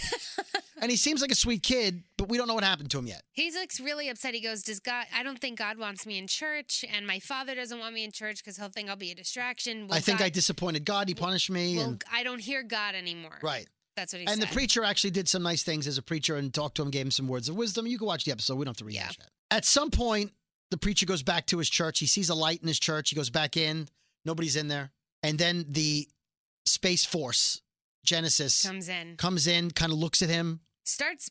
[0.82, 3.06] And he seems like a sweet kid, but we don't know what happened to him
[3.06, 3.22] yet.
[3.32, 4.32] He looks really upset.
[4.32, 5.04] He goes, "Does God?
[5.14, 8.12] I don't think God wants me in church, and my father doesn't want me in
[8.12, 9.86] church because he'll think I'll be a distraction.
[9.88, 11.06] Will I think God, I disappointed God.
[11.08, 11.76] He punished me.
[11.76, 13.38] Well, and I don't hear God anymore.
[13.42, 13.68] right.
[14.00, 14.48] That's what he And said.
[14.48, 17.04] the preacher actually did some nice things as a preacher and talked to him, gave
[17.04, 17.86] him some words of wisdom.
[17.86, 18.54] You can watch the episode.
[18.56, 19.28] We don't have to rehash that.
[19.50, 20.32] At some point,
[20.70, 21.98] the preacher goes back to his church.
[21.98, 23.10] He sees a light in his church.
[23.10, 23.88] He goes back in.
[24.24, 24.90] Nobody's in there.
[25.22, 26.08] And then the
[26.64, 27.60] Space Force,
[28.04, 30.60] Genesis, comes in, comes in, kind of looks at him.
[30.84, 31.30] starts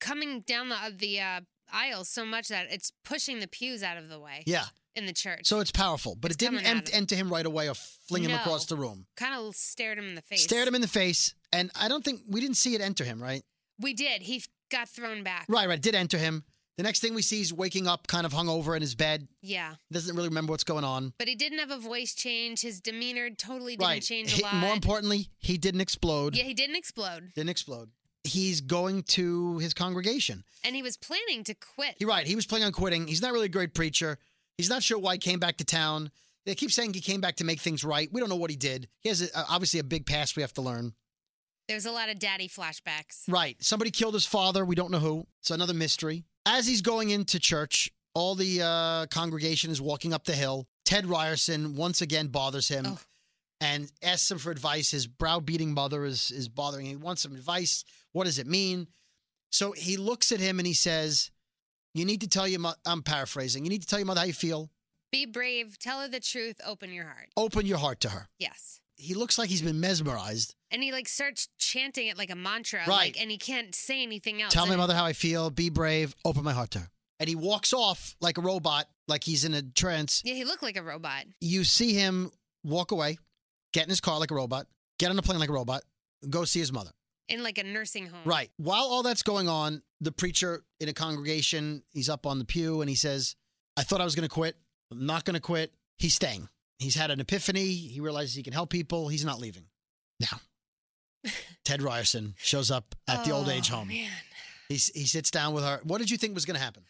[0.00, 1.40] coming down the the uh,
[1.72, 4.64] aisle so much that it's pushing the pews out of the way Yeah.
[4.96, 5.42] In the church.
[5.46, 6.16] So it's powerful.
[6.16, 9.06] But It's it didn't em- enter him right away or fling him across the room.
[9.16, 10.42] kind of stared him in the face.
[10.42, 11.34] Stared him in the face.
[11.52, 13.42] And I don't think we didn't see it enter him, right?
[13.80, 14.22] We did.
[14.22, 15.46] He got thrown back.
[15.48, 15.80] Right, right.
[15.80, 16.44] Did enter him.
[16.76, 19.26] The next thing we see is waking up, kind of hungover in his bed.
[19.42, 21.12] Yeah, Doesn't really remember what's going on.
[21.18, 22.60] but he didn't have a voice change.
[22.60, 24.02] His demeanor totally didn't right.
[24.02, 24.54] change He- a lot.
[24.54, 26.36] more importantly, he didn't explode.
[26.36, 27.90] yeah, he didn't explode, Didn't explode.
[28.22, 30.44] He's going to his congregation.
[30.62, 31.96] and he was planning to quit.
[31.98, 32.26] You're right.
[32.26, 33.08] He was planning on quitting.
[33.08, 34.18] He's not really a great preacher.
[34.58, 36.10] He's not sure why he came back to town.
[36.44, 38.08] They keep saying he came back to make things right.
[38.12, 38.88] We don't know what he did.
[39.00, 40.92] He has a, obviously a big past we have to learn.
[41.68, 43.22] There's a lot of daddy flashbacks.
[43.28, 43.56] Right.
[43.62, 44.64] Somebody killed his father.
[44.64, 45.26] We don't know who.
[45.40, 46.24] It's another mystery.
[46.46, 50.66] As he's going into church, all the uh, congregation is walking up the hill.
[50.86, 52.98] Ted Ryerson once again bothers him Oh.
[53.60, 54.90] and asks him for advice.
[54.90, 56.98] His browbeating mother is is bothering him.
[56.98, 57.84] He wants some advice.
[58.12, 58.88] What does it mean?
[59.52, 61.30] So he looks at him and he says,
[61.94, 63.64] "You need to tell your mother." I'm paraphrasing.
[63.64, 64.70] You need to tell your mother how you feel.
[65.10, 65.78] Be brave.
[65.78, 66.60] Tell her the truth.
[66.66, 67.30] Open your heart.
[67.36, 68.28] Open your heart to her.
[68.38, 68.80] Yes.
[68.96, 70.54] He looks like he's been mesmerized.
[70.70, 72.80] And he like starts chanting it like a mantra.
[72.80, 73.14] Right.
[73.14, 74.52] Like, and he can't say anything else.
[74.52, 75.50] Tell my mother how I feel.
[75.50, 76.14] Be brave.
[76.24, 76.90] Open my heart to her.
[77.20, 80.22] And he walks off like a robot, like he's in a trance.
[80.24, 81.24] Yeah, he looked like a robot.
[81.40, 82.30] You see him
[82.64, 83.18] walk away,
[83.72, 84.66] get in his car like a robot,
[84.98, 85.82] get on a plane like a robot,
[86.28, 86.90] go see his mother.
[87.28, 88.20] In like a nursing home.
[88.24, 88.50] Right.
[88.56, 92.80] While all that's going on, the preacher in a congregation, he's up on the pew
[92.80, 93.36] and he says,
[93.76, 94.56] I thought I was going to quit.
[94.90, 95.72] I'm not going to quit.
[95.98, 96.48] He's staying.
[96.78, 97.66] He's had an epiphany.
[97.72, 99.08] He realizes he can help people.
[99.08, 99.64] He's not leaving.
[100.20, 100.40] Now,
[101.64, 103.88] Ted Ryerson shows up at the old age Oh, home.
[103.88, 104.10] Man.
[104.68, 105.80] He's, he sits down with her.
[105.84, 106.84] What did you think was going to happen?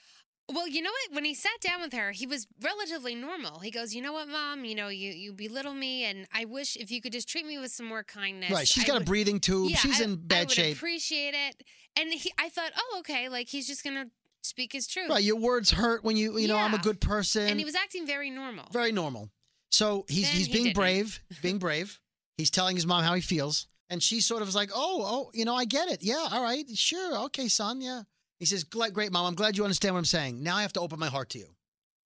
[0.51, 1.15] Well, you know what?
[1.15, 3.59] When he sat down with her, he was relatively normal.
[3.61, 4.65] He goes, "You know what, mom?
[4.65, 7.59] You know, you you belittle me, and I wish if you could just treat me
[7.59, 8.67] with some more kindness." Right.
[8.67, 9.71] She's I got a breathing tube.
[9.71, 10.77] Yeah, She's I- in I bad would shape.
[10.77, 11.63] Appreciate it.
[11.97, 14.07] And he, I thought, oh, okay, like he's just gonna
[14.43, 15.11] speak his truth.
[15.11, 15.23] Right.
[15.23, 17.47] Your words hurt when you, you know, I'm a good person.
[17.49, 18.67] And he was acting very normal.
[18.73, 19.31] very normal.
[19.71, 20.77] So he's Then he's he being didn't.
[20.77, 22.01] brave, being brave.
[22.39, 25.31] He's telling his mom how he feels, and she sort of is like, "Oh, oh,
[25.35, 26.03] you know, I get it.
[26.03, 28.03] Yeah, all right, sure, okay, son, yeah."
[28.39, 29.27] He says, "Gl- "Great, mom.
[29.27, 30.43] I'm glad you understand what I'm saying.
[30.43, 31.55] Now I have to open my heart to you."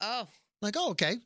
[0.00, 0.28] Oh,
[0.60, 1.16] Like, "Oh, okay."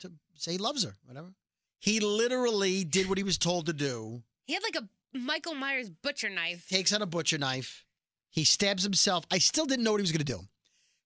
[0.00, 1.32] To say he loves her, whatever.
[1.80, 4.22] He literally did what he was told to do.
[4.46, 6.68] he had like a Michael Myers butcher knife.
[6.68, 7.84] Takes out a butcher knife.
[8.30, 9.24] He stabs himself.
[9.30, 10.40] I still didn't know what he was going to do.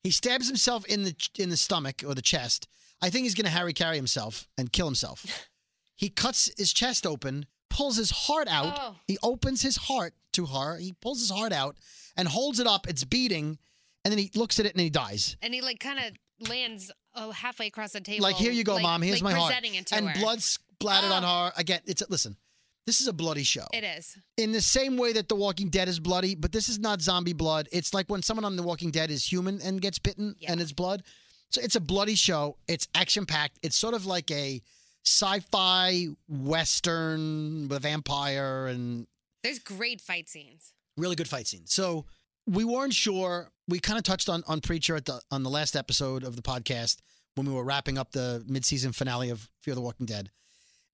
[0.02, 2.68] He stabs himself in the in the stomach or the chest.
[3.00, 5.24] I think he's going to hari-kari himself and kill himself.
[5.94, 8.76] He cuts his chest open, pulls his heart out.
[8.76, 8.96] Oh.
[9.06, 10.76] He opens his heart to her.
[10.78, 11.76] He pulls his heart out
[12.16, 12.88] and holds it up.
[12.88, 13.58] It's beating,
[14.04, 15.36] and then he looks at it and he dies.
[15.42, 18.22] And he like kind of lands oh, halfway across the table.
[18.22, 19.02] Like, here you go, like- mom.
[19.02, 19.54] Here's like my heart.
[19.92, 20.20] And her.
[20.20, 21.46] blood splattered on Oh.
[21.46, 21.52] her.
[21.56, 22.36] Again, it's listen.
[22.84, 23.66] This is a bloody show.
[23.72, 24.16] It is.
[24.36, 27.32] in the same way that The Walking Dead is bloody, but this is not zombie
[27.32, 27.68] blood.
[27.70, 30.50] It's like when someone on The Walking Dead is human and gets bitten Yeah.
[30.50, 31.04] and it's blood.
[31.50, 32.56] So it's a bloody show.
[32.66, 33.60] It's action packed.
[33.62, 34.60] It's sort of like a
[35.04, 39.06] sci-fi western with a vampire and
[39.42, 40.72] There's great fight scenes.
[40.96, 41.66] Really good fight scene.
[41.66, 42.06] So
[42.46, 43.50] we weren't sure.
[43.68, 46.42] We kind of touched on on Preacher at the on the last episode of the
[46.42, 46.98] podcast
[47.34, 50.30] when we were wrapping up the mid-season finale of Fear the Walking Dead,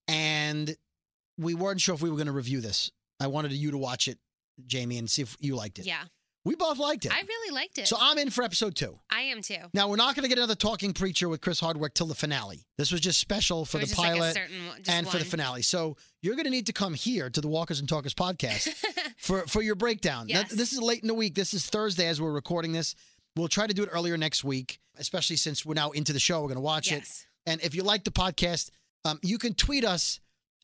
[0.07, 0.75] and
[1.37, 2.91] we weren't sure if we were going to review this.
[3.19, 4.17] I wanted you to watch it,
[4.65, 5.85] Jamie, and see if you liked it.
[5.85, 6.03] Yeah.
[6.45, 7.11] We both liked it.
[7.13, 7.87] I really liked it.
[7.87, 8.97] so I'm in for episode two.
[9.11, 9.57] I am too.
[9.73, 12.65] Now we're not going to get another talking preacher with Chris Hardwick till the finale.
[12.77, 15.61] This was just special for the just like pilot certain one- and for the finale.
[15.61, 18.69] So you're going to need to come here to the Walkers and Talkers podcast
[19.17, 20.27] for for your breakdown.
[20.27, 21.35] Now, this is late in the week.
[21.35, 22.95] This is Thursday as we're recording this.
[23.35, 26.41] We'll try to do it earlier next week, especially since we're now into the show.
[26.41, 27.07] We're going to watch it.
[27.45, 28.71] And if you like the podcast,
[29.05, 30.19] um, you can tweet us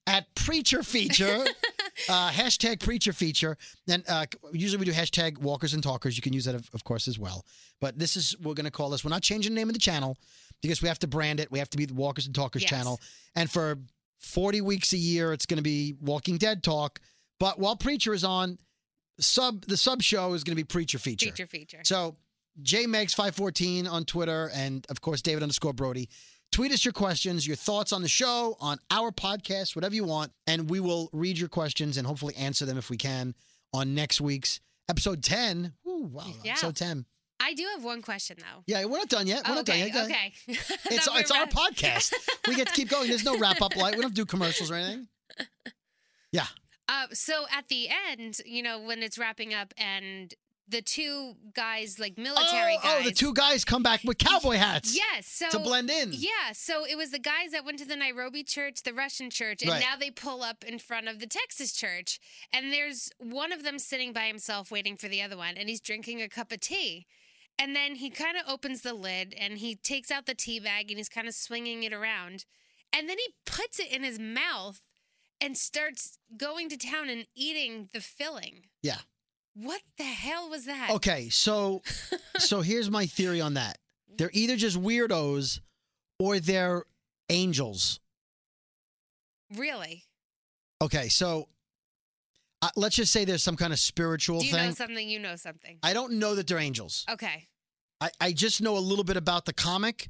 [0.07, 1.45] at Preacher Feature,
[2.09, 3.57] uh, hashtag Preacher Feature.
[3.87, 6.15] And uh, usually we do hashtag Walkers and Talkers.
[6.17, 7.45] You can use that, of, of course, as well.
[7.81, 9.03] But this is we're going to call this.
[9.03, 10.17] We're not changing the name of the channel
[10.61, 11.51] because we have to brand it.
[11.51, 12.69] We have to be the Walkers and Talkers Yes.
[12.69, 12.99] channel.
[13.35, 13.77] And for
[14.19, 16.99] 40 weeks a year, it's going to be Walking Dead talk.
[17.39, 18.57] But while Preacher is on,
[19.19, 21.27] sub the sub show is going to be Preacher Feature.
[21.27, 21.79] Feature feature.
[21.83, 22.15] So
[22.63, 26.09] JMegs514 on Twitter and of course David underscore Brody.
[26.55, 30.31] Tweet us your questions, your thoughts on the show, on our podcast, whatever you want,
[30.47, 33.35] and we will read your questions and hopefully answer them if we can
[33.73, 35.73] on next week's episode 10.
[35.85, 36.53] Ooh, wow, Yeah.
[36.53, 37.05] episode 10.
[37.41, 38.63] I do have one question though.
[38.67, 39.45] Yeah, we're not done yet.
[39.45, 39.91] We're not done okay.
[39.93, 40.05] yet.
[40.05, 40.33] Okay.
[40.91, 42.13] It's, it's our podcast.
[42.47, 43.09] We get to keep going.
[43.09, 43.97] There's no wrap up light.
[43.97, 45.09] We don't do commercials or anything.
[46.31, 46.45] Yeah.
[46.87, 50.33] Uh, so at the end, you know, when it's wrapping up and
[50.67, 53.01] the two guys, like military oh, guys.
[53.01, 55.27] oh, the two guys come back with cowboy hats Yes.
[55.27, 56.11] So to blend in.
[56.13, 59.61] Yeah, so it was the guys that went to the Nairobi church, the Russian church,
[59.61, 59.81] and Right.
[59.81, 62.19] now they pull up in front of the Texas church.
[62.51, 65.81] And there's one of them sitting by himself waiting for the other one, and he's
[65.81, 67.05] drinking a cup of tea.
[67.57, 70.89] And then he kind of opens the lid and he takes out the tea bag
[70.89, 72.43] and he's kind of swinging it around.
[72.91, 74.81] And then he puts it in his mouth
[75.39, 78.63] and starts going to town and eating the filling.
[78.81, 78.99] Yeah.
[79.55, 80.91] What the hell was that?
[80.91, 81.81] Okay, so
[82.37, 83.77] so here's my theory on that.
[84.17, 85.59] They're either just weirdos
[86.19, 86.83] or they're
[87.29, 87.99] angels.
[89.55, 90.03] Really?
[90.81, 91.47] Okay, so
[92.61, 94.65] uh, let's just say there's some kind of spiritual Do you thing.
[94.65, 95.09] know something?
[95.09, 95.77] You know something.
[95.83, 97.05] I don't know that they're angels.
[97.09, 97.47] Okay.
[98.01, 100.09] I, I just know a little bit about the comic.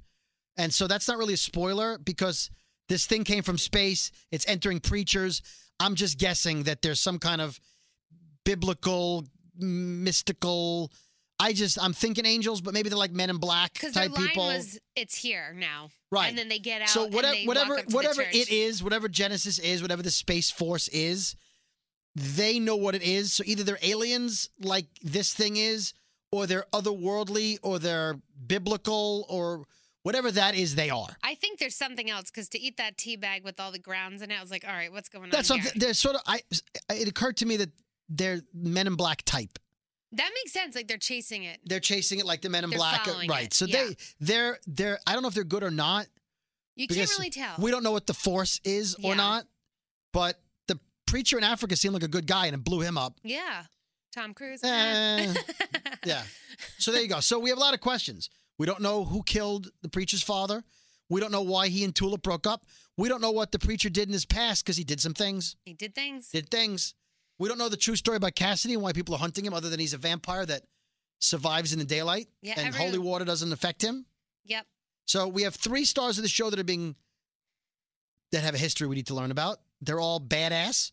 [0.58, 2.50] And so that's not really a spoiler because
[2.88, 4.12] this thing came from space.
[4.32, 5.42] It's entering preachers.
[5.80, 7.60] I'm just guessing that there's some kind of
[8.46, 9.26] biblical,
[9.60, 10.92] mystical.
[11.40, 14.18] I just, I'm thinking angels, but maybe they're like men in black Because their type
[14.18, 14.46] line people.
[14.46, 16.30] was, "It's here now," right.
[16.30, 16.90] and then they get out.
[16.90, 20.12] so and whatever, whatever, walk up to whatever it is, whatever Genesis is, whatever the
[20.12, 21.36] space force is,
[22.16, 23.34] they know what it is.
[23.34, 25.94] So either they're aliens, like this thing is,
[26.32, 28.16] or they're otherworldly, or they're
[28.48, 29.66] biblical, or
[30.04, 30.76] whatever that is.
[30.76, 31.18] They are.
[31.22, 34.22] I think there's something else because to eat that tea bag with all the grounds
[34.22, 35.82] in it, I was like, "All right, what's going That's on That's something.
[35.82, 36.22] They're sort of.
[36.26, 36.42] I.
[36.92, 37.72] It occurred to me that
[38.10, 39.60] they're Men in Black type.
[40.12, 40.76] That makes sense.
[40.76, 41.60] Like they're chasing it.
[41.66, 43.48] They're chasing it like the Men in They're Black, uh, right?
[43.48, 43.84] it, So yeah.
[43.84, 45.00] they, they're, they're.
[45.06, 46.08] I don't know if they're good or not.
[46.76, 47.56] You can't really tell.
[47.60, 49.46] We don't know what the Force is or not.
[50.14, 53.18] But the preacher in Africa seemed like a good guy, and it blew him up.
[53.24, 53.64] yeah,
[54.14, 54.64] Tom Cruise.
[54.64, 55.34] Eh,
[56.06, 56.24] yeah.
[56.78, 57.20] So there you go.
[57.20, 58.30] So we have a lot of questions.
[58.58, 60.64] We don't know who killed the preacher's father.
[61.10, 62.66] We don't know why he and Tulip broke up.
[62.98, 65.58] We don't know what the preacher did in his past because he did some things.
[65.66, 66.30] he did things.
[66.30, 66.94] Did things.
[67.38, 69.70] We don't know the true story about Cassidy and why people are hunting him, other
[69.70, 70.64] than he's a vampire that
[71.20, 74.06] survives in the daylight Yeah, and every- holy water doesn't affect him.
[74.46, 74.66] Yep.
[75.06, 76.96] So we have three stars of the show that are being
[78.32, 79.60] that have a history we need to learn about.
[79.82, 80.92] They're all badass.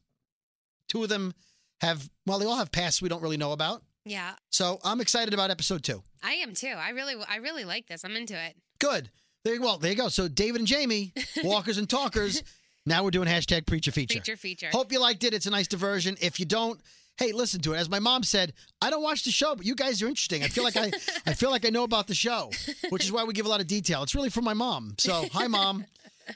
[0.89, 1.35] Two of them
[1.81, 3.83] have well, they all have pasts we don't really know about.
[4.05, 6.03] Yeah, So I'm excited about episode two.
[6.25, 6.75] I am too.
[6.77, 8.05] I really, I really like this.
[8.05, 8.57] I'm into it.
[8.81, 9.11] Good.
[9.45, 10.09] There you well, there you go.
[10.09, 11.13] So David and Jamie,
[11.45, 12.43] walkers and talkers.
[12.85, 14.15] Now we're doing hashtag preacher feature.
[14.15, 14.69] Feature, feature.
[14.73, 15.35] Hope you liked it.
[15.35, 16.17] It's a nice diversion.
[16.21, 16.81] If you don't,
[17.17, 17.79] hey, listen to it.
[17.79, 20.43] As my mom said, I don't watch the show, but you guys are interesting.
[20.43, 20.91] I feel like I,
[21.27, 22.51] I feel like I know about the show,
[22.91, 24.03] which is why we give a lot of detail.
[24.03, 24.95] It's really from my mom.
[24.99, 25.85] So hi, mom.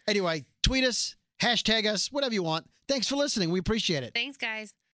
[0.09, 2.69] Anyway, tweet us, hashtag us, whatever you want.
[2.89, 3.51] Thanks for listening.
[3.51, 4.15] We appreciate it.
[4.15, 4.75] Thanks, guys.